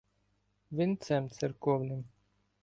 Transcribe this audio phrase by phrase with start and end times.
[0.71, 2.01] Винцем церковним.